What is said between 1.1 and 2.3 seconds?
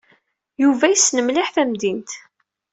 mliḥ tamdint.